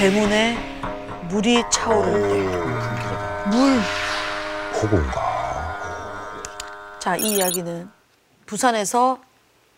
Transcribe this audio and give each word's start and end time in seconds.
대문에 0.00 0.56
물이 1.28 1.62
차오르는데 1.70 3.50
물. 3.50 3.78
폭우인가. 4.72 5.20
자, 6.98 7.16
이 7.16 7.34
이야기는 7.34 7.86
부산에서 8.46 9.20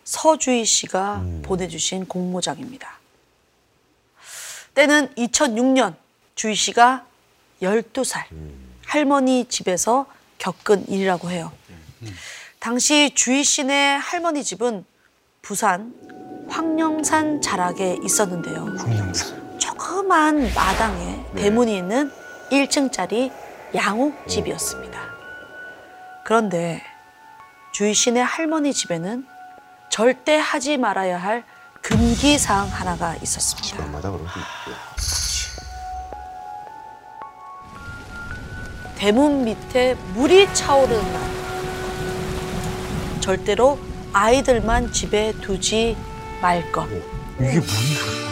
서주희 0.04 0.64
씨가 0.64 1.24
보내주신 1.42 2.06
공모장입니다. 2.06 3.00
때는 4.74 5.12
2006년 5.16 5.96
주희 6.36 6.54
씨가 6.54 7.04
12살 7.60 8.22
할머니 8.86 9.46
집에서 9.46 10.06
겪은 10.38 10.88
일이라고 10.88 11.32
해요. 11.32 11.50
당시 12.60 13.10
주희 13.16 13.42
씨네 13.42 13.96
할머니 13.96 14.44
집은 14.44 14.84
부산 15.42 15.92
황령산 16.48 17.42
자락에 17.42 17.98
있었는데요. 18.04 18.76
황령산. 18.78 19.41
조그만 19.82 20.48
마당에 20.54 21.24
대문이 21.34 21.76
있는 21.76 22.12
1층짜리 22.52 23.32
양옥 23.74 24.28
집이었습니다. 24.28 25.00
그런데 26.24 26.80
주희 27.72 27.92
씨네 27.92 28.20
할머니 28.20 28.72
집에는 28.72 29.26
절대 29.90 30.38
하지 30.38 30.76
말아야 30.76 31.18
할 31.18 31.42
금기 31.80 32.38
사항 32.38 32.68
하나가 32.68 33.16
있었습니다. 33.16 33.68
집안마다 33.68 34.12
그런 34.12 34.24
게 34.24 34.30
있고. 34.30 34.46
대문 38.94 39.44
밑에 39.44 39.94
물이 40.14 40.54
차오르는 40.54 41.12
날 41.12 41.22
절대로 43.20 43.80
아이들만 44.12 44.92
집에 44.92 45.32
두지 45.40 45.96
말 46.40 46.70
것. 46.70 46.86
이게 47.40 47.58
뭐야? 47.58 48.31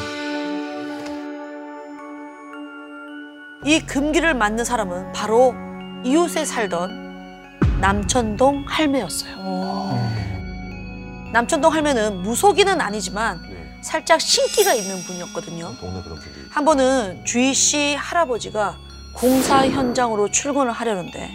이 3.70 3.79
금기를 3.79 4.34
맞는 4.34 4.65
사람은 4.65 5.12
바로 5.12 5.55
이웃에 6.03 6.45
살던 6.45 7.61
남천동 7.81 8.64
할매였어요. 8.67 9.36
남천동 11.33 11.72
할매는 11.72 12.20
무속인은 12.20 12.80
아니지만 12.80 13.41
네. 13.42 13.78
살짝 13.80 14.20
신기가 14.20 14.75
있는 14.75 15.00
분이었거든요. 15.05 15.77
동네 15.78 16.03
그런 16.03 16.19
분들이. 16.19 16.47
한 16.50 16.64
번은 16.64 17.25
주희 17.25 17.55
씨 17.55 17.95
할아버지가 17.95 18.77
공사 19.12 19.64
현장으로 19.69 20.33
출근을 20.33 20.73
하려는데 20.73 21.30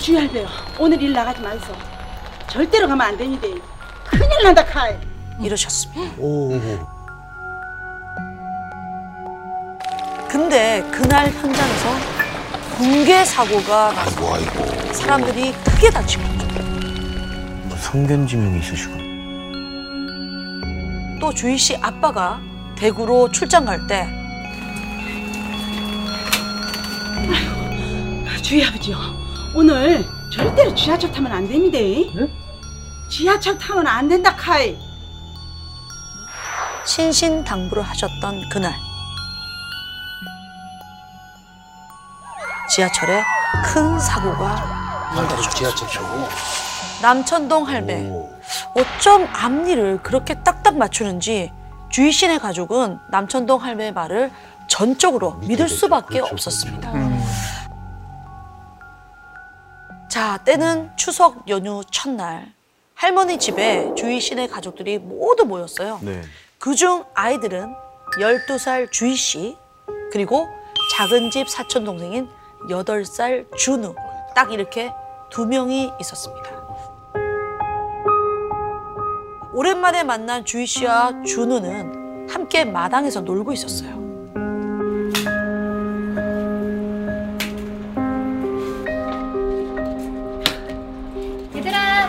주의할배요. 0.00 0.48
오늘 0.78 1.02
일 1.02 1.12
나가지 1.12 1.42
마이소. 1.42 1.74
절대로 2.48 2.88
가면 2.88 3.06
안 3.06 3.18
됩니다. 3.18 3.46
큰일 4.06 4.44
난다 4.44 4.64
카이. 4.64 5.11
이러셨습니다. 5.42 6.14
오. 6.18 6.50
근데 10.28 10.82
그날 10.90 11.28
현장에서 11.30 11.88
붕괴 12.76 13.24
사고가 13.24 13.92
나서 13.92 14.34
아이고 14.34 14.62
아이고. 14.64 14.92
사람들이 14.94 15.52
크게 15.52 15.90
다치고 15.90 16.22
뭐 17.64 17.76
성견지명이 17.76 18.58
있으시고. 18.60 19.02
또 21.20 21.32
주희 21.32 21.56
씨 21.58 21.76
아빠가 21.76 22.40
대구로 22.76 23.30
출장 23.30 23.64
갈 23.64 23.86
때 23.86 24.08
주의 28.42 28.64
아버지요. 28.64 28.96
오늘 29.54 30.04
절대로 30.32 30.74
지하철 30.74 31.12
타면 31.12 31.30
안 31.32 31.48
됩니다. 31.48 31.78
지하철 33.08 33.56
타면 33.56 33.86
안 33.86 34.08
된다 34.08 34.34
카이. 34.34 34.76
신신당부를 36.84 37.82
하셨던 37.82 38.48
그날 38.50 38.74
지하철에 42.68 43.22
큰 43.64 43.98
사고가 43.98 44.82
지하철 45.54 45.88
타고 45.88 46.28
남천동 47.02 47.68
할매 47.68 48.08
오. 48.08 48.32
어쩜 48.74 49.28
앞니를 49.32 50.02
그렇게 50.02 50.34
딱딱 50.34 50.76
맞추는지 50.76 51.52
주희 51.90 52.10
씨네 52.10 52.38
가족은 52.38 52.98
남천동 53.10 53.62
할매의 53.62 53.92
말을 53.92 54.30
전적으로 54.68 55.34
믿을 55.42 55.68
수밖에 55.68 56.14
그렇죠, 56.20 56.32
없었습니다. 56.32 56.92
그렇죠. 56.92 57.12
자, 60.08 60.38
때는 60.38 60.90
추석 60.96 61.48
연휴 61.48 61.82
첫날 61.90 62.52
할머니 62.94 63.38
집에 63.38 63.92
주희 63.96 64.20
씨네 64.20 64.46
가족들이 64.46 64.98
모두 64.98 65.44
모였어요. 65.44 65.98
네. 66.02 66.22
그중 66.62 67.04
아이들은 67.14 67.74
12살 68.20 68.92
주희 68.92 69.16
씨, 69.16 69.58
그리고 70.12 70.46
작은 70.92 71.32
집 71.32 71.48
사촌 71.48 71.82
동생인 71.82 72.30
8살 72.70 73.56
준우. 73.56 73.96
딱 74.36 74.52
이렇게 74.52 74.92
두 75.28 75.44
명이 75.44 75.90
있었습니다. 76.00 76.50
오랜만에 79.52 80.04
만난 80.04 80.44
주희 80.44 80.64
씨와 80.66 81.24
준우는 81.24 82.28
함께 82.30 82.64
마당에서 82.64 83.22
놀고 83.22 83.52
있었어요. 83.54 83.90
얘들아, 91.56 92.08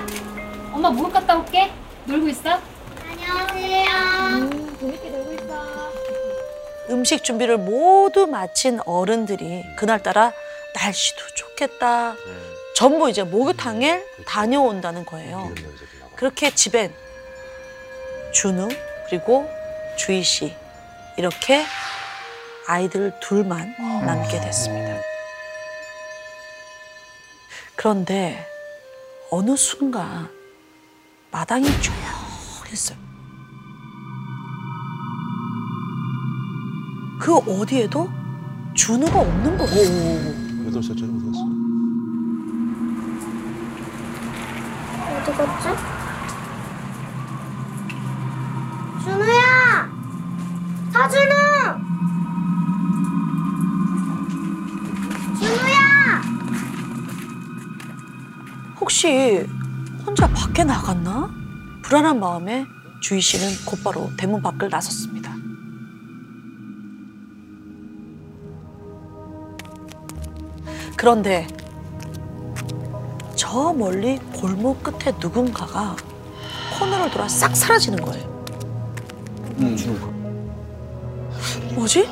엄마 0.71 0.91
목욕 0.91 1.11
갔다 1.11 1.39
올게. 1.39 1.71
놀고 2.05 2.27
있어? 2.29 2.72
음식 6.93 7.23
준비를 7.23 7.57
모두 7.57 8.27
마친 8.27 8.79
어른들이 8.85 9.65
그날따라 9.75 10.31
날씨도 10.75 11.21
좋겠다. 11.35 12.15
전부 12.75 13.09
이제 13.09 13.23
목욕탕에 13.23 14.03
다녀온다는 14.25 15.03
거예요. 15.05 15.51
이런 15.55 15.71
여자들 15.73 15.99
나와. 15.99 16.11
그렇게 16.15 16.53
집엔 16.53 16.93
준우 18.31 18.69
그리고 19.09 19.49
주희 19.97 20.23
씨 20.23 20.55
이렇게 21.17 21.65
아이들 22.67 23.13
둘만 23.19 23.75
남게 24.05 24.39
됐습니다. 24.39 25.01
그런데 27.75 28.47
어느 29.29 29.55
순간 29.55 30.29
마당이 31.31 31.65
조용했어요. 31.81 33.12
그 37.23 37.33
어디에도 37.37 38.09
준우가 38.73 39.17
없는 39.17 39.57
거예요. 39.57 40.65
여덟 40.67 40.83
살짜리 40.83 41.09
어디 41.09 41.25
갔어? 41.25 41.39
어디 45.21 45.31
갔지? 45.31 45.69
준우야! 49.05 49.89
하준우! 50.91 51.33
준우야! 55.39 56.21
혹시 58.81 59.47
혼자 60.05 60.27
밖에 60.27 60.65
나갔나? 60.65 61.33
불안한 61.83 62.19
마음에 62.19 62.67
주희 62.99 63.21
씨는 63.21 63.63
곧바로 63.65 64.11
대문 64.17 64.41
밖을 64.41 64.67
나섰습니다. 64.67 65.32
그런데 71.03 71.45
저 73.35 73.73
멀리 73.73 74.17
골목 74.39 74.81
끝에 74.81 75.13
누군가가 75.19 75.97
코너를 76.79 77.11
돌아 77.11 77.27
싹 77.27 77.53
사라지는 77.57 78.01
거예요. 78.01 78.45
뭐지? 81.75 82.09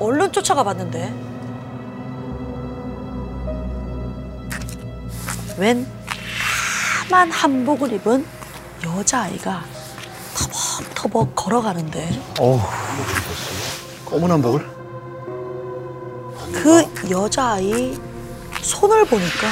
얼른 0.00 0.32
쫓아가 0.32 0.64
봤는데 0.64 1.14
웬 5.56 5.86
까만 7.08 7.30
한복을 7.30 7.92
입은 7.92 8.26
여자아이가 8.84 9.62
터벅터벅 10.34 11.36
걸어가는데 11.36 12.20
어우. 12.40 12.58
검은 14.06 14.28
한복을? 14.28 14.66
그 16.52 16.82
여자아이 17.08 18.03
손을 18.64 19.04
보니까 19.04 19.46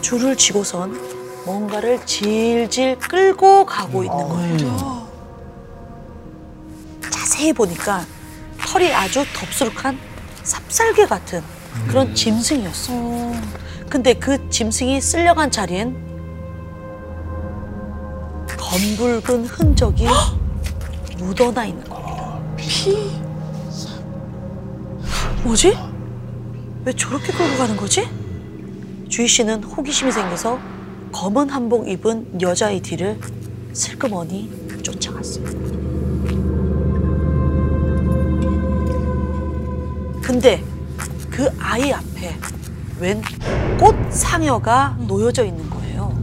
줄을 0.00 0.36
쥐고선 0.36 0.96
뭔가를 1.44 2.04
질질 2.06 2.98
끌고 2.98 3.66
가고 3.66 4.04
있는 4.04 4.16
거예요. 4.28 5.08
자세히 7.10 7.52
보니까 7.52 8.04
털이 8.60 8.94
아주 8.94 9.24
덥수룩한 9.34 9.98
삽살개 10.44 11.06
같은 11.06 11.42
그런 11.88 12.14
짐승이었어요. 12.14 13.32
근데 13.88 14.14
그 14.14 14.48
짐승이 14.50 15.00
쓸려간 15.00 15.50
자리엔 15.50 16.08
검붉은 18.56 19.46
흔적이 19.46 20.06
묻어나 21.18 21.64
있는 21.64 21.82
겁니다. 21.88 22.38
피? 22.56 23.10
뭐지? 25.42 25.89
왜 26.84 26.92
저렇게 26.94 27.32
끌고 27.32 27.58
가는 27.58 27.76
거지? 27.76 28.08
주희 29.08 29.28
씨는 29.28 29.62
호기심이 29.64 30.10
생겨서 30.10 30.58
검은 31.12 31.50
한복 31.50 31.88
입은 31.88 32.40
여자의 32.40 32.80
뒤를 32.80 33.20
슬그머니 33.72 34.50
쫓아갔어요. 34.82 35.44
근데 40.22 40.62
그 41.30 41.48
아이 41.58 41.92
앞에 41.92 42.36
웬 42.98 43.20
꽃상여가 43.78 44.98
놓여져 45.06 45.44
있는 45.44 45.68
거예요. 45.68 46.16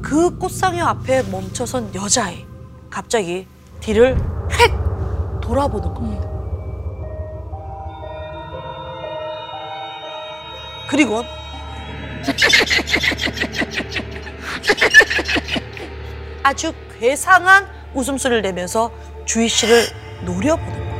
그 0.00 0.36
꽃상여 0.38 0.84
앞에 0.84 1.22
멈춰선 1.24 1.94
여자애 1.94 2.44
갑자기 2.90 3.46
뒤를 3.80 4.16
획 4.52 5.40
돌아보는 5.40 5.94
겁니다. 5.94 6.31
그리고 10.92 11.24
아주 16.42 16.74
괴상한 17.00 17.66
웃음소리를 17.94 18.42
내면서 18.42 18.92
주희 19.24 19.48
씨를 19.48 19.86
노려보는 20.26 20.70
거예요. 20.70 20.92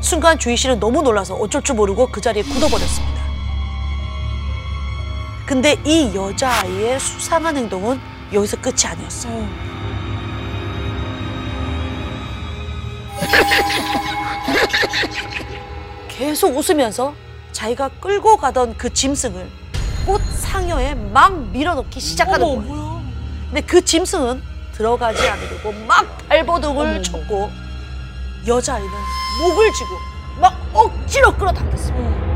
순간 0.00 0.38
주희 0.38 0.56
씨는 0.56 0.80
너무 0.80 1.02
놀라서 1.02 1.34
어쩔 1.34 1.62
줄 1.62 1.76
모르고 1.76 2.06
그 2.06 2.22
자리에 2.22 2.42
굳어버렸습니다. 2.42 3.18
근데 5.44 5.76
이 5.84 6.14
여자아이의 6.14 6.98
수상한 6.98 7.58
행동은 7.58 8.00
여기서 8.32 8.58
끝이 8.62 8.86
아니었어요. 8.86 9.48
계속 16.18 16.56
웃으면서 16.56 17.14
자기가 17.52 17.90
끌고 18.00 18.36
가던 18.38 18.76
그 18.76 18.92
짐승을 18.92 19.48
꽃 20.04 20.20
상여에 20.20 20.94
막 20.94 21.38
밀어넣기 21.52 22.00
시작하는 22.00 22.44
거예요. 22.44 23.02
근데 23.46 23.60
그 23.60 23.84
짐승은 23.84 24.42
들어가지 24.72 25.28
않으려고 25.28 25.72
막 25.86 26.18
발버둥을 26.28 27.04
쳤고 27.04 27.50
여자아이는 28.48 28.90
목을 29.40 29.72
쥐고 29.72 29.90
막 30.40 30.60
억지로 30.74 31.32
끌어당겼습니다. 31.36 32.28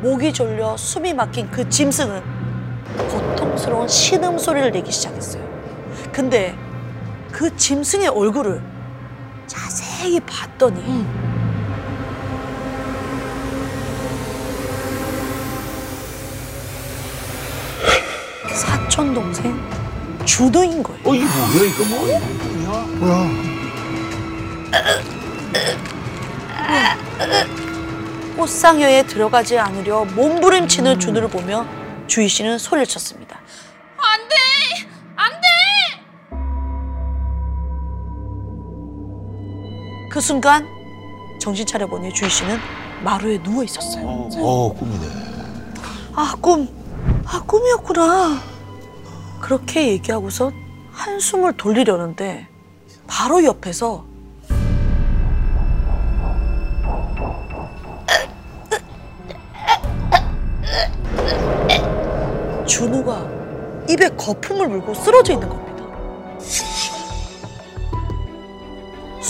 목이 0.00 0.32
졸려 0.32 0.76
숨이 0.76 1.14
막힌 1.14 1.48
그 1.52 1.68
짐승은 1.68 2.20
고통스러운 2.96 3.86
신음 3.86 4.38
소리를 4.38 4.72
내기 4.72 4.90
시작했어요. 4.90 5.43
근데 6.14 6.56
그 7.32 7.54
짐승의 7.56 8.06
얼굴을 8.06 8.62
자세히 9.48 10.20
봤더니 10.20 11.04
사촌 18.54 19.12
동생 19.12 19.60
준우인 20.24 20.82
거예요. 20.84 21.00
어 21.04 21.14
이게 21.14 21.24
뭐야 21.24 21.64
이거 21.64 21.84
뭐야? 21.84 22.20
뭐야? 22.98 23.54
꽃상여에 28.36 29.04
들어가지 29.04 29.58
않으려 29.58 30.04
몸부림치는 30.04 30.98
준우를 31.00 31.28
보며 31.28 31.66
주희 32.06 32.28
씨는 32.28 32.58
소리를 32.58 32.86
쳤습니다. 32.86 33.33
그 40.14 40.20
순간 40.20 40.64
정신 41.40 41.66
차려보니 41.66 42.14
주희 42.14 42.30
씨는 42.30 42.56
마루에 43.02 43.42
누워 43.42 43.64
있었어요. 43.64 44.06
어 44.06 44.72
꿈이네. 44.72 45.06
아, 46.14 46.36
꿈. 46.40 46.68
아, 47.26 47.42
꿈이었구나. 47.44 48.40
그렇게 49.40 49.88
얘기하고서 49.88 50.52
한숨을 50.92 51.54
돌리려는데 51.56 52.46
바로 53.08 53.42
옆에서 53.42 54.04
준우가 62.66 63.28
입에 63.90 64.10
거품을 64.10 64.68
물고 64.68 64.94
쓰러져 64.94 65.32
있는 65.32 65.48
겁니다. 65.48 65.63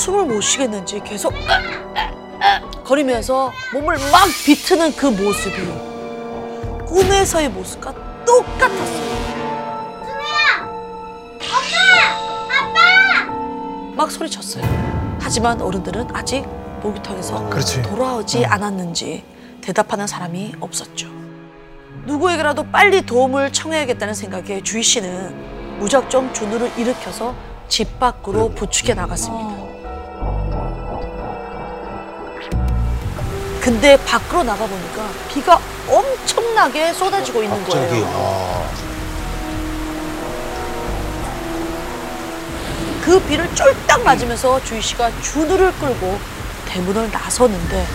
숨을 0.05 0.27
못 0.27 0.43
쉬겠는지 0.43 1.01
계속 1.03 1.33
거리면서 2.85 3.51
몸을 3.73 3.97
막 4.13 4.27
비트는 4.45 4.95
그 4.97 5.07
모습이 5.07 5.57
꿈에서의 6.87 7.49
모습과 7.49 7.95
똑같았어요. 8.27 9.15
막 13.97 14.11
소리쳤어요. 14.11 14.63
하지만 15.21 15.63
어른들은 15.63 16.09
아직 16.13 16.45
목욕탕에서 16.83 17.49
그렇지. 17.49 17.81
돌아오지 17.81 18.45
않았는지 18.45 19.25
대답하는 19.63 20.07
사람이 20.07 20.57
없었죠. 20.61 21.09
누구에게라도 22.05 22.65
빨리 22.65 23.07
도움을 23.07 23.55
청해야겠다는 23.55 24.13
생각에 24.13 24.63
주희 24.63 24.83
씨는 24.83 25.79
무작정 25.79 26.35
준우를 26.35 26.73
일으켜서 26.77 27.35
집 27.69 27.99
밖으로 27.99 28.51
부축해 28.51 28.93
나갔습니다. 28.93 29.64
근데 33.65 33.97
밖으로 34.05 34.43
나가 34.43 34.67
보니까 34.67 35.09
비가 35.29 35.59
엄청나게 35.89 36.93
쏟아지고 36.93 37.43
있는 37.43 37.59
갑자기 37.65 37.89
거예요. 37.89 38.07
아 38.07 38.85
그 43.05 43.21
비를 43.21 43.55
쫄딱 43.55 44.03
맞으면서 44.03 44.65
주희 44.65 44.81
씨가 44.81 45.11
준우를 45.21 45.73
끌고 45.75 46.19
대문을 46.65 47.11
나서는데 47.11 47.87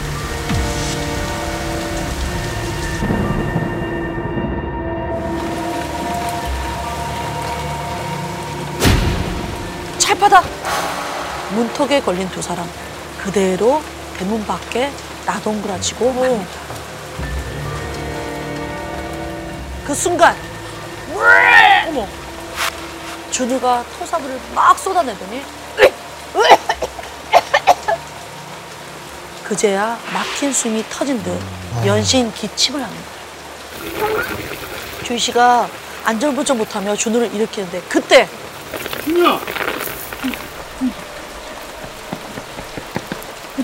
찰파다! 9.97 10.43
문턱에 11.55 12.01
걸린 12.01 12.29
두 12.29 12.41
사람 12.41 12.69
그대로 13.17 13.81
대문 14.17 14.45
밖에 14.45 14.91
나동그라지고 15.29 16.11
맙니다. 16.11 16.49
그 19.85 19.93
순간 19.93 20.35
어머 21.13 22.07
준우가 23.29 23.85
토사물을 23.99 24.39
막 24.55 24.77
쏟아내더니 24.77 25.43
그제야 29.43 29.99
막힌 30.13 30.51
숨이 30.51 30.83
터진 30.89 31.21
듯 31.23 31.39
연신 31.85 32.31
기침을 32.33 32.81
거예요. 32.81 33.09
주희 35.03 35.17
씨가 35.19 35.69
안절부절 36.05 36.57
못하며 36.57 36.95
준우를 36.95 37.33
일으키는데 37.33 37.81
그때 37.89 38.27
준우야! 39.03 39.39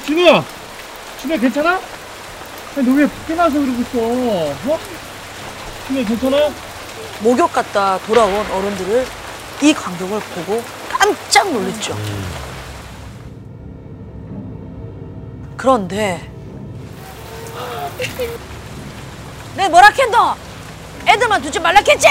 준우야! 0.06 0.65
준우야 1.26 1.40
괜찮아? 1.40 1.80
너왜 2.76 3.08
밖에 3.08 3.34
나서 3.34 3.60
그러고 3.60 3.82
있어? 3.82 3.98
어? 4.00 4.80
준우야 5.88 6.06
괜찮아? 6.06 6.50
목욕 7.22 7.52
갔다 7.52 7.98
돌아온 8.06 8.46
어른들을 8.52 9.08
이 9.64 9.74
광경을 9.74 10.20
보고 10.20 10.64
깜짝 10.88 11.52
놀랐죠. 11.52 11.98
그런데 15.58 16.30
내 19.56 19.68
뭐라 19.68 19.90
캔너? 19.90 20.36
애들만 21.08 21.42
두지 21.42 21.60
말라 21.60 21.82
했지? 21.88 22.08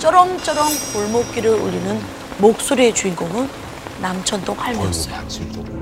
쩌렁쩌렁 0.00 0.68
골목길을 0.92 1.50
울리는 1.50 2.02
목소리의 2.38 2.94
주인공은 2.94 3.48
남천동 4.00 4.56
할매였어요. 4.58 5.77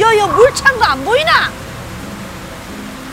여여 0.00 0.26
물 0.28 0.52
찬 0.54 0.78
거 0.78 0.84
안 0.84 1.04
보이나? 1.04 1.30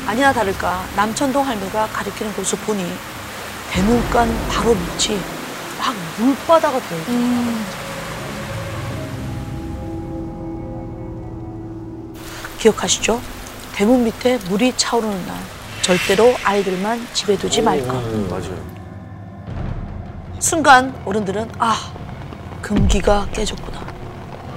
아니나 0.05 0.33
다를까 0.33 0.85
남천동 0.95 1.45
할매가 1.47 1.87
가리키는 1.87 2.33
곳을 2.33 2.57
보니 2.59 2.85
대문간 3.71 4.47
바로 4.49 4.75
밑이 4.75 5.19
막 5.79 5.95
물바다가 6.17 6.79
돼요. 6.81 7.03
기억하시죠? 12.59 13.19
대문 13.73 14.03
밑에 14.03 14.37
물이 14.49 14.73
차오르는 14.77 15.25
날 15.25 15.37
절대로 15.81 16.33
아이들만 16.43 17.07
집에 17.13 17.35
두지 17.37 17.61
말 17.61 17.85
것. 17.87 17.93
맞아요. 18.29 18.73
순간 20.39 20.93
어른들은 21.05 21.49
아 21.57 21.75
금기가 22.61 23.27
깨졌구나 23.33 23.81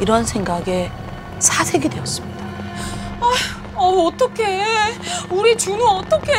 이런 0.00 0.24
생각에 0.24 0.90
사색이 1.38 1.88
되었습니다. 1.88 2.46
어 3.74 4.06
어떡해. 4.06 4.64
우리 5.30 5.56
준우 5.56 5.84
어떡해. 5.84 6.32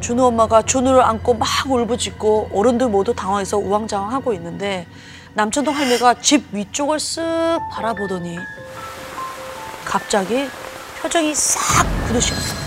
준우 0.00 0.22
엄마가 0.26 0.62
준우를 0.62 1.00
안고 1.00 1.34
막 1.34 1.48
울부짖고 1.66 2.50
어른들 2.52 2.88
모두 2.88 3.14
당황해서 3.14 3.56
우왕좌왕하고 3.56 4.32
있는데 4.34 4.86
남천동 5.32 5.74
할매가 5.74 6.14
집 6.20 6.46
위쪽을 6.52 6.98
쓱 6.98 7.70
바라보더니 7.70 8.38
갑자기 9.84 10.48
표정이 11.00 11.34
싹 11.34 11.84
굳으셨어요. 12.06 12.60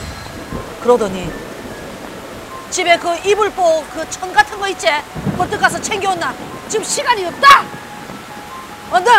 그러더니 0.81 1.29
집에 2.69 2.97
그 2.97 3.15
이불보 3.25 3.85
그천 3.93 4.33
같은 4.33 4.59
거 4.59 4.67
있지? 4.69 4.87
버뜩 5.37 5.59
가서 5.59 5.79
챙겨온나? 5.81 6.33
지금 6.67 6.83
시간이 6.83 7.25
없다! 7.25 7.63
언능! 8.91 9.11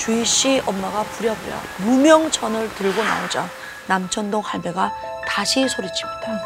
주희 0.00 0.24
씨 0.24 0.62
엄마가 0.64 1.02
부랴부랴 1.02 1.60
무명천을 1.76 2.74
들고 2.74 3.04
나오자 3.04 3.46
남천동 3.86 4.40
할매가 4.40 4.90
다시 5.26 5.68
소리칩니다. 5.68 6.42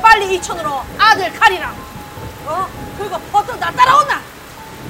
빨리 0.00 0.36
이천으로 0.36 0.80
아들 0.96 1.32
가리라. 1.32 1.74
어? 2.46 2.68
그리고 2.96 3.18
버튼 3.32 3.58
나 3.58 3.72
따라온나? 3.72 4.20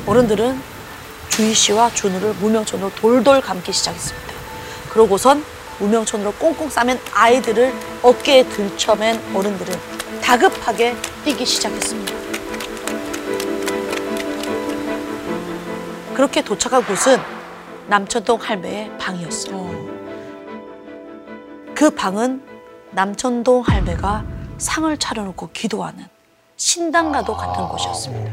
어른들은 0.04 0.62
주희 1.30 1.54
씨와 1.54 1.94
준우를 1.94 2.34
무명천으로 2.34 2.94
돌돌 2.96 3.40
감기 3.40 3.72
시작했습니다. 3.72 4.34
그러고선 4.90 5.42
무명천으로 5.78 6.32
꽁꽁 6.32 6.68
싸맨 6.68 7.00
아이들을 7.14 7.74
어깨에 8.02 8.46
들쳐맨 8.50 9.34
어른들은 9.34 10.20
다급하게 10.20 10.94
뛰기 11.24 11.46
시작했습니다. 11.46 12.23
그렇게 16.14 16.42
도착한 16.42 16.84
곳은 16.84 17.18
남천동 17.88 18.40
할매의 18.40 18.96
방이었어요. 18.98 19.94
그 21.74 21.90
방은 21.90 22.40
남천동 22.92 23.62
할매가 23.62 24.24
상을 24.56 24.96
차려놓고 24.96 25.50
기도하는 25.52 26.06
신당과도 26.56 27.36
같은 27.36 27.64
곳이었습니다. 27.66 28.32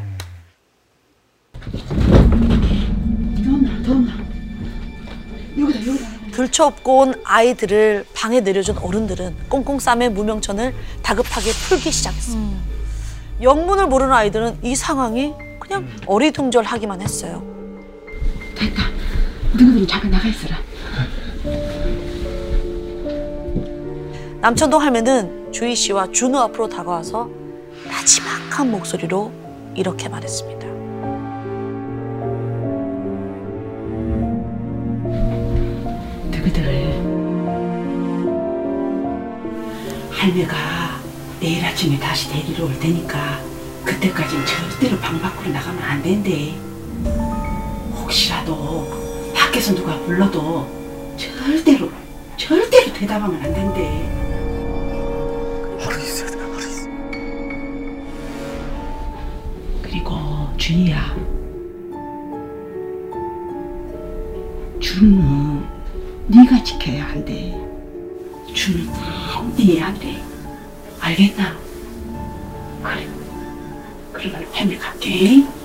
더운나 3.43 3.83
더운나 3.83 4.13
여기다 5.57 5.79
여기다 5.79 6.07
들쳐업고 6.31 6.99
온 6.99 7.21
아이들을 7.25 8.05
방에 8.13 8.41
내려준 8.41 8.77
어른들은 8.77 9.49
꽁꽁 9.49 9.79
싸맨 9.79 10.13
무명천을 10.13 10.73
다급하게 11.01 11.51
풀기 11.51 11.91
시작했습니다. 11.91 12.61
영문을 13.41 13.87
모르는 13.87 14.13
아이들은 14.13 14.59
이 14.61 14.75
상황이 14.75 15.33
그냥 15.59 15.89
어리둥절하기만 16.05 17.01
했어요. 17.01 17.60
됐다 18.61 18.83
너희들은 19.53 19.87
잠깐 19.87 20.11
나가 20.11 20.27
있어라. 20.27 20.57
남천동 24.39 24.81
할매는 24.81 25.51
주희 25.51 25.75
씨와 25.75 26.11
준우 26.11 26.37
앞으로 26.37 26.69
다가와서 26.69 27.29
나지막한 27.87 28.71
목소리로 28.71 29.31
이렇게 29.75 30.07
말했습니다. 30.09 30.67
너희들? 36.31 37.01
할매가 40.11 40.55
내일 41.39 41.65
아침에 41.65 41.99
다시 41.99 42.29
데리러 42.29 42.65
올 42.65 42.79
테니까 42.79 43.39
그때까지는 43.83 44.45
절대로 44.45 44.97
방 44.99 45.19
밖으로 45.19 45.51
나가면 45.51 45.81
안 45.83 46.01
된대 46.03 46.53
혹시라도 48.41 48.87
밖에서 49.33 49.73
누가 49.75 49.97
불러도 49.99 50.67
절대로 51.17 51.89
절대로 52.37 52.93
대답하면 52.93 53.41
안 53.41 53.53
된대. 53.53 54.09
그리고 59.81 60.15
준이야. 60.57 61.15
준우 64.79 65.61
네가 66.27 66.63
지켜야 66.63 67.07
한대. 67.09 67.55
준우 68.53 68.85
꼭 68.87 69.59
이해한대. 69.59 70.21
알겠나? 70.99 71.57
그래. 72.83 73.07
그러면 74.13 74.47
할매 74.51 74.77
갈게 74.77 75.60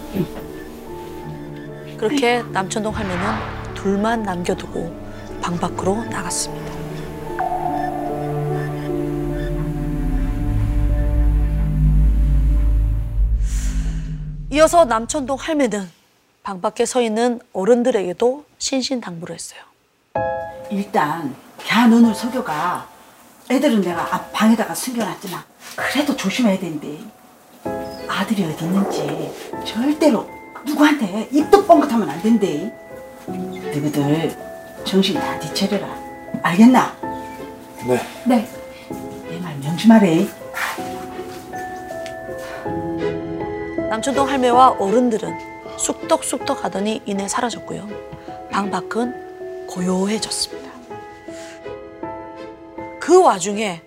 그렇게 2.06 2.40
남천동 2.52 2.94
할매는 2.94 3.74
둘만 3.74 4.22
남겨두고 4.22 4.94
방 5.42 5.58
밖으로 5.58 6.04
나갔습니다. 6.04 6.72
이어서 14.52 14.84
남천동 14.84 15.36
할매는 15.36 15.90
방 16.44 16.60
밖에 16.60 16.86
서 16.86 17.02
있는 17.02 17.40
어른들에게도 17.52 18.44
신신당부를 18.58 19.34
했어요. 19.34 19.60
일단 20.70 21.34
걔 21.58 21.88
눈을 21.88 22.14
속여가 22.14 22.88
애들은 23.50 23.80
내가 23.80 24.14
앞 24.14 24.32
방에다가 24.32 24.76
숨겨놨지만 24.76 25.42
그래도 25.74 26.14
조심해야 26.14 26.60
된대 26.60 27.00
아들이 28.06 28.44
어디 28.44 28.64
있는지 28.64 29.32
절대로 29.64 30.35
누구한테 30.66 31.28
입도 31.32 31.64
뻥긋하면 31.66 32.08
안 32.10 32.20
된대 32.22 32.72
너희들 33.26 34.36
정신 34.84 35.14
다 35.18 35.38
뒤차려라 35.40 35.88
알겠나? 36.42 36.96
네. 37.86 38.00
네 38.26 38.48
내 39.30 39.38
말 39.40 39.56
명심하래 39.58 40.26
남천동 43.90 44.28
할매와 44.28 44.76
어른들은 44.78 45.38
쑥덕쑥덕 45.78 46.64
하더니 46.64 47.02
이내 47.06 47.28
사라졌고요. 47.28 47.86
방 48.50 48.70
밖은 48.70 49.66
고요해졌습니다. 49.68 50.70
그 53.00 53.20
와중에 53.22 53.82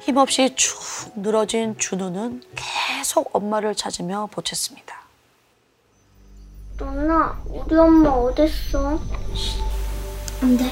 힘없이 0.00 0.54
축 0.54 0.78
늘어진 1.16 1.76
준우는 1.78 2.42
계속 2.54 3.34
엄마를 3.34 3.74
찾으며 3.74 4.28
보챘습니다. 4.32 4.99
누나, 6.84 7.38
우리 7.46 7.76
엄마 7.76 8.08
어딨어? 8.10 9.00
안 10.42 10.56
돼. 10.56 10.70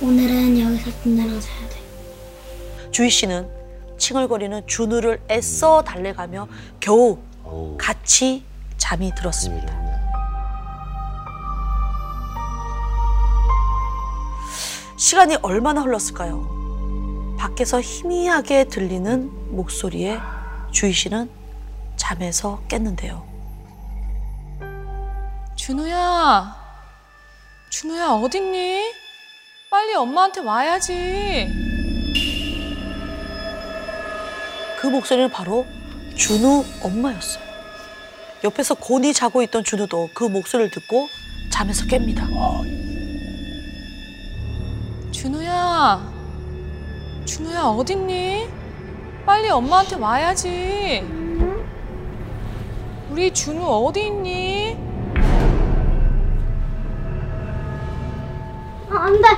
오늘은 0.00 0.58
여기서 0.58 0.90
누나랑 1.04 1.40
자야 1.40 1.68
돼. 1.68 2.90
주희 2.90 3.10
씨는 3.10 3.48
칭얼거리는 3.98 4.66
준우를 4.66 5.20
애써 5.30 5.82
달래가며 5.82 6.48
겨우 6.80 7.18
어우, 7.44 7.76
같이 7.78 8.44
잠이 8.78 9.14
들었습니다. 9.14 9.78
시간이 14.96 15.36
얼마나 15.42 15.82
흘렀을까요? 15.82 17.36
밖에서 17.38 17.80
희미하게 17.80 18.64
들리는 18.64 19.54
목소리에 19.54 20.18
주희 20.72 20.92
씨는 20.92 21.30
잠에서 21.96 22.62
깼는데요. 22.68 23.29
준우야. 25.60 26.56
준우야 27.68 28.12
어딨니? 28.12 28.94
빨리 29.68 29.94
엄마한테 29.94 30.40
와야지. 30.40 31.52
그 34.78 34.86
목소리는 34.86 35.30
바로 35.30 35.66
준우 36.16 36.64
엄마였어요. 36.82 37.44
옆에서 38.42 38.72
곤히 38.74 39.12
자고 39.12 39.42
있던 39.42 39.62
준우도 39.62 40.08
그 40.14 40.24
목소리를 40.24 40.70
듣고 40.70 41.08
잠에서 41.50 41.84
깹니다. 41.84 42.26
준우야. 45.12 46.10
준우야 47.26 47.60
어딨니? 47.64 48.48
빨리 49.26 49.50
엄마한테 49.50 49.96
와야지. 49.96 51.04
우리 53.10 53.30
준우 53.34 53.62
어디 53.86 54.06
있니? 54.06 54.89
아, 58.90 59.04
안 59.04 59.20
돼. 59.22 59.28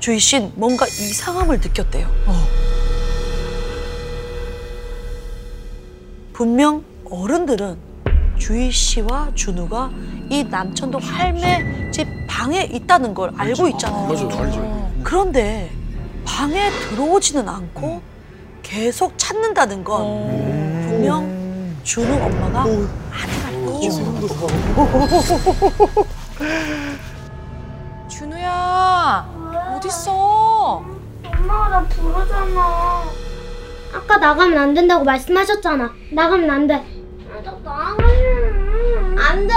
조이 0.00 0.18
씨 0.18 0.40
뭔가 0.54 0.86
이상함을 0.86 1.58
느꼈대요. 1.60 2.06
어. 2.26 2.48
분명 6.32 6.84
어른들은 7.10 7.76
주희 8.38 8.70
씨와 8.70 9.32
준우가 9.34 9.90
이 10.30 10.44
남천동 10.44 11.00
할매 11.02 11.90
집 11.90 12.06
방에 12.28 12.62
있다는 12.72 13.12
걸 13.12 13.32
알고 13.36 13.64
그렇죠. 13.64 13.68
있잖아요. 13.68 14.04
아, 14.04 14.08
맞아, 14.08 14.38
알죠. 14.42 14.90
그런데 15.02 15.70
방에 16.24 16.70
들어오지는 16.70 17.48
않고 17.48 17.86
음. 17.94 18.00
계속 18.62 19.14
찾는다는 19.16 19.82
건 19.82 20.00
어. 20.00 20.86
분명 20.88 21.74
준우 21.82 22.06
엄마가 22.06 22.62
아는 22.62 22.88
알 23.10 23.64
거죠. 23.66 24.48
어딨어? 29.78 30.82
엄마가 31.24 31.68
나 31.68 31.82
부르잖아. 31.84 33.04
아까 33.94 34.16
나가면 34.18 34.58
안 34.58 34.74
된다고 34.74 35.04
말씀하셨잖아. 35.04 35.94
나가면 36.10 36.50
안 36.50 36.66
돼. 36.66 36.74
아, 36.74 37.40
나 37.44 37.52
나가면 37.62 39.18
안 39.18 39.46
돼. 39.46 39.54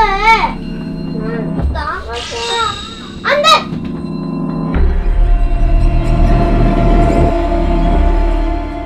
응, 0.59 1.69
나가세요. 1.73 2.61
안 3.23 3.41
돼. 3.41 3.49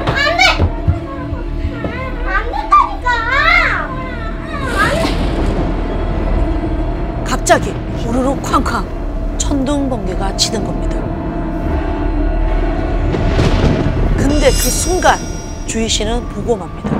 안 0.07 0.15
돼. 0.37 0.43
안 2.25 2.51
된다니까. 2.51 3.09
안 4.79 4.89
돼. 5.03 5.03
갑자기 7.25 7.73
우르르 8.07 8.35
쾅쾅 8.41 8.87
천둥 9.37 9.89
번개가 9.89 10.37
치는 10.37 10.63
겁니다. 10.63 11.04
근데 14.45 14.57
그 14.61 14.69
순간 14.69 15.17
주희 15.65 15.89
씨는 15.89 16.29
보고 16.29 16.55
맙니다. 16.55 16.91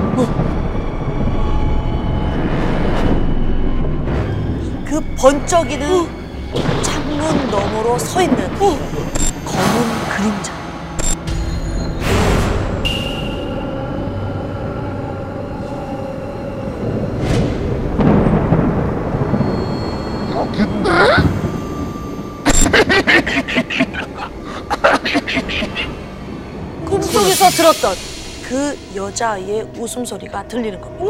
그 4.84 5.00
번쩍이는 5.16 6.08
창문 6.82 7.48
너머로 7.48 7.96
서 8.00 8.20
있는 8.20 8.52
검은 8.58 8.88
그림자. 10.08 10.55
들었던 27.66 27.96
그 28.44 28.78
여자아이의 28.94 29.72
웃음소리가 29.76 30.46
들리는 30.46 30.80
겁니다. 30.80 31.06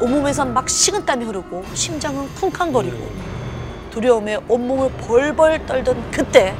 온몸에선 0.00 0.54
막 0.54 0.66
식은땀이 0.70 1.26
흐르고 1.26 1.64
심장은 1.74 2.26
쿵쾅거리고 2.36 3.17
두려움에 3.90 4.38
온몸을 4.48 4.90
벌벌 5.06 5.66
떨던 5.66 6.10
그때 6.10 6.54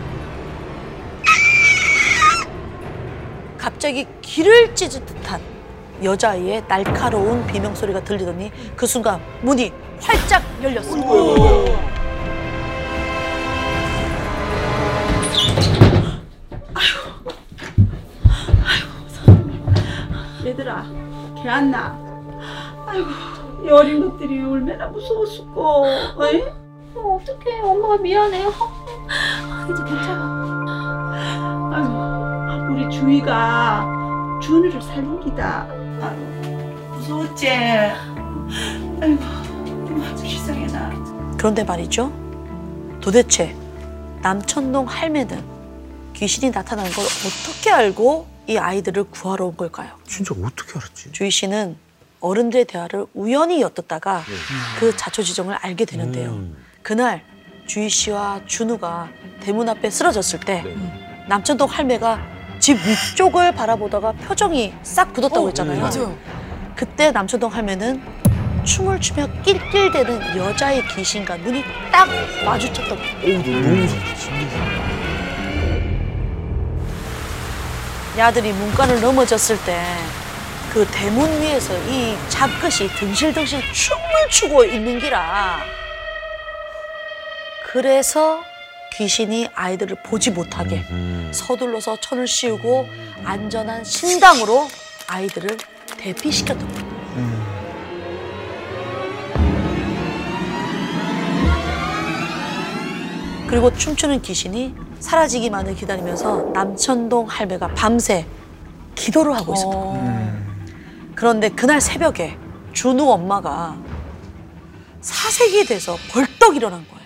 갑자기 3.56 4.06
귀를 4.23 4.75
찢을 4.75 5.04
듯한 5.04 5.41
여자아이의 6.02 6.64
날카로운 6.69 7.47
비명소리가 7.47 8.04
들리더니 8.04 8.52
그 8.76 8.86
순간 8.86 9.21
문이 9.43 9.73
활짝 10.00 10.43
열렸습니다. 10.62 11.08
얘들아, 20.45 20.84
개 21.43 21.49
안 21.49 21.71
나. 21.71 21.97
아이고, 22.86 23.08
이 23.64 23.69
어린 23.71 24.08
것들이 24.08 24.43
얼마나 24.43 24.86
무서웠을까. 24.88 25.60
어이? 26.17 26.43
어, 26.95 27.21
어떡해. 27.21 27.61
엄마가 27.63 27.97
미안해요. 27.99 28.49
이제 29.65 29.85
괜찮아. 29.85 30.65
아이고, 31.73 32.73
우리 32.75 32.91
주희가 32.91 33.87
준우를 34.43 34.81
살린 34.83 35.21
기다. 35.21 35.67
아이고, 36.01 36.89
무서웠지? 36.95 37.49
아이고, 37.51 39.23
아주 40.05 40.25
희생해나. 40.25 41.37
그런데 41.37 41.65
말이죠. 41.65 42.13
도대체 43.01 43.55
남천동 44.23 44.87
할매는 44.87 45.43
귀신이 46.15 46.51
나타난 46.51 46.85
걸 46.91 47.05
어떻게 47.05 47.71
알고 47.71 48.27
이 48.49 48.57
아이들을 48.57 49.05
구하러 49.05 49.47
온 49.47 49.57
걸까요? 49.57 49.91
진짜 50.05 50.35
어떻게 50.43 50.79
알았지? 50.79 51.13
주희 51.13 51.31
씨는 51.31 51.77
어른들의 52.21 52.65
대화를 52.65 53.07
우연히 53.15 53.61
엿듣다가 53.63 54.25
그 54.81 54.97
자초지종을 54.97 55.55
알게 55.55 55.85
되는데요. 55.85 56.31
음. 56.31 56.57
그날 56.89 57.21
주희 57.67 57.91
씨와 57.91 58.41
준우가 58.47 59.11
대문 59.41 59.69
앞에 59.69 59.91
쓰러졌을 59.91 60.41
때 60.41 60.63
네. 60.63 60.75
남천동 61.29 61.69
할매가 61.69 62.19
집 62.61 62.79
위쪽을 62.79 63.53
바라보다가 63.53 64.13
표정이 64.13 64.73
싹 64.83 65.13
굳었다고 65.13 65.49
했잖아요. 65.49 65.83
맞아요. 65.83 66.17
그때 66.75 67.11
남천동 67.11 67.53
할매는 67.53 68.01
춤을 68.65 69.03
추며 69.03 69.29
낄낄대는 69.43 70.39
여자의 70.39 70.83
귀신과 70.89 71.37
눈이 71.37 71.63
딱 71.93 72.09
마주쳤던 72.47 72.97
거예요. 72.97 73.39
오, 73.39 73.43
너무 73.43 73.77
무섭다. 73.77 74.05
야들이 78.17 78.51
문간을 78.51 79.03
넘어졌을 79.03 79.63
때 79.67 79.79
그 80.73 80.87
대문 80.91 81.29
위에서 81.41 81.77
이 81.89 82.15
잡것이 82.29 82.89
등실등실 82.89 83.61
춤을 83.73 84.29
추고 84.31 84.65
있는 84.65 84.99
기라. 84.99 85.61
그래서 87.71 88.43
귀신이 88.95 89.47
아이들을 89.54 89.99
보지 90.02 90.31
못하게 90.31 90.83
음. 90.91 91.31
서둘러서 91.33 91.99
천을 92.00 92.26
씌우고 92.26 92.87
안전한 93.25 93.85
신당으로 93.85 94.69
아이들을 95.07 95.57
대피시켰던 95.99 96.67
거예요. 96.67 97.59
그리고 103.49 103.73
춤추는 103.75 104.23
귀신이 104.23 104.75
사라지기만을 105.00 105.75
기다리면서 105.75 106.50
남천동 106.54 107.26
할매가 107.26 107.69
밤새 107.69 108.26
기도를 108.95 109.35
하고 109.35 109.52
있었던 109.54 109.73
거예요. 109.73 110.39
그런데 111.15 111.49
그날 111.50 111.81
새벽에 111.81 112.39
준우 112.73 113.11
엄마가 113.11 113.76
사색이 115.00 115.67
돼서 115.67 115.97
벌떡 116.11 116.57
일어난 116.57 116.87
거예 116.89 116.98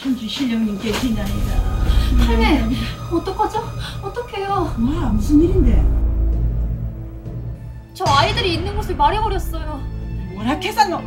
요. 0.00 0.02
천주 0.02 0.26
신령님 0.26 0.78
계시나이다. 0.78 1.60
할매, 2.26 2.64
어떡하죠? 3.12 3.62
어떡해요? 4.02 4.74
뭐야, 4.78 5.00
무슨 5.10 5.42
일인데? 5.42 5.84
저 7.92 8.04
아이들이 8.06 8.54
있는 8.54 8.74
곳을 8.74 8.96
말해버렸어요. 8.96 9.80
뭐라 10.34 10.58
너. 10.88 11.02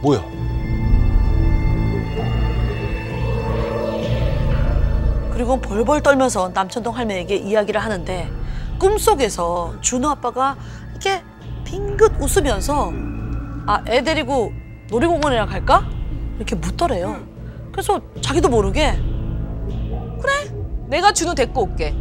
뭐야? 0.00 0.22
그리고 5.32 5.60
벌벌 5.60 6.02
떨면서 6.02 6.50
남천동 6.54 6.96
할매에게 6.96 7.36
이야기를 7.36 7.82
하는데 7.82 8.30
꿈속에서 8.78 9.74
준우 9.80 10.08
아빠가 10.08 10.56
이렇게 10.92 11.22
빙긋 11.64 12.12
웃으면서 12.20 12.92
아, 13.66 13.82
애 13.88 14.02
데리고 14.02 14.52
놀이공원이나 14.88 15.46
갈까? 15.46 15.84
이렇게 16.36 16.54
묻더래요. 16.54 17.35
그래서 17.76 18.00
자기도 18.22 18.48
모르게 18.48 18.98
내가 20.88 21.12
준우 21.12 21.34
데리고 21.34 21.64
올게. 21.64 21.94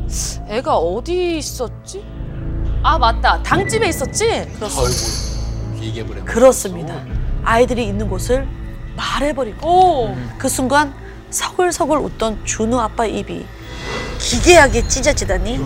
애가 0.48 0.78
어디 0.78 1.38
있었지? 1.38 2.02
아 2.82 2.98
맞다. 2.98 3.44
당집에 3.44 3.90
있었지? 3.90 4.48
얘기해버려. 5.82 6.24
그렇습니다. 6.24 6.96
아이들이 7.44 7.86
있는 7.88 8.08
곳을 8.08 8.48
말해버리고 8.96 9.68
오. 9.68 10.16
그 10.38 10.48
순간 10.48 10.94
서글서글 11.30 11.98
웃던 11.98 12.46
준우 12.46 12.80
아빠 12.80 13.06
입이 13.06 13.46
기괴하게 14.18 14.88
찢어지다니 14.88 15.60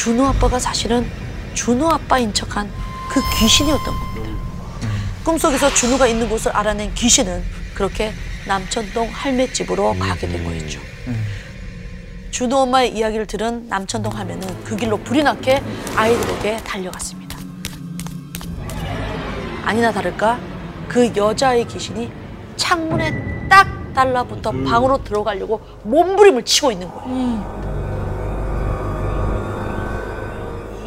준우 0.00 0.24
아빠가 0.24 0.58
사실은 0.58 1.06
준우 1.52 1.86
아빠인 1.86 2.32
척한 2.32 2.72
그 3.10 3.20
귀신이었던 3.38 3.84
겁니다. 3.84 4.30
꿈속에서 5.22 5.74
준우가 5.74 6.06
있는 6.06 6.26
곳을 6.26 6.52
알아낸 6.52 6.94
귀신은 6.94 7.44
그렇게 7.74 8.14
남천동 8.46 9.10
할매 9.12 9.52
집으로 9.52 9.94
가게 9.98 10.26
된 10.26 10.42
거였죠. 10.42 10.80
준우 12.30 12.56
엄마의 12.56 12.96
이야기를 12.96 13.26
들은 13.26 13.68
남천동 13.68 14.16
할매는 14.16 14.64
그 14.64 14.74
길로 14.74 14.96
불이 14.96 15.22
나게 15.22 15.62
아이들에게 15.94 16.56
달려갔습니다. 16.64 17.36
아니나 19.66 19.92
다를까 19.92 20.40
그 20.88 21.12
여자의 21.14 21.68
귀신이 21.68 22.10
창문에 22.56 23.48
딱 23.50 23.92
달라붙어 23.92 24.50
방으로 24.64 25.04
들어가려고 25.04 25.60
몸부림을 25.82 26.42
치고 26.46 26.72
있는 26.72 26.88
거예요. 26.88 27.69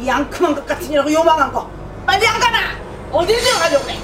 이 0.04 0.10
앙큼한 0.10 0.54
것 0.54 0.66
같으냐고 0.66 1.10
요망한 1.10 1.50
거. 1.50 1.70
빨리 2.04 2.26
안 2.26 2.38
가나? 2.38 2.58
어딜 3.10 3.40
들어가려고 3.40 3.84
그래? 3.84 3.98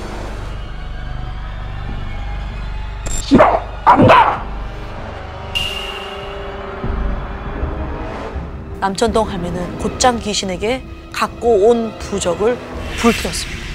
남천동 8.81 9.29
할매는 9.29 9.79
곧장 9.79 10.19
귀신에게 10.19 10.83
갖고 11.13 11.69
온 11.69 11.93
부적을 11.99 12.57
불태웠습니다. 12.99 13.70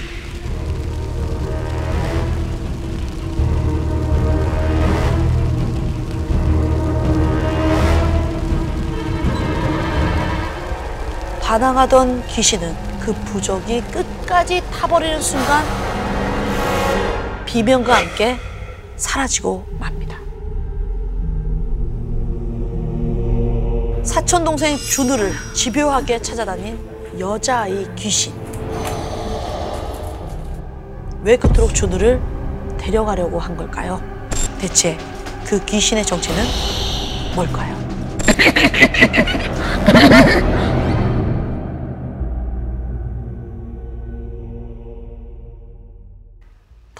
반항하던 11.55 12.27
귀신은 12.27 12.75
그 12.99 13.13
부적이 13.13 13.79
끝까지 13.83 14.61
타버리는 14.73 15.21
순간 15.21 15.63
비명과 17.45 17.95
함께 17.95 18.37
사라지고 18.97 19.65
맙니다. 19.79 20.17
사촌 24.03 24.43
동생 24.43 24.75
준우를 24.75 25.31
집요하게 25.53 26.21
찾아다닌 26.21 26.77
여자아이 27.17 27.87
귀신. 27.95 28.33
왜 31.23 31.37
그토록 31.37 31.73
준우를 31.73 32.21
데려가려고 32.77 33.39
한 33.39 33.55
걸까요? 33.55 34.01
대체 34.59 34.97
그 35.45 35.63
귀신의 35.63 36.05
정체는 36.05 36.43
뭘까요? 37.33 37.73